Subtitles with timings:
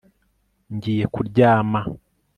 [0.75, 1.81] Ngiye kuryama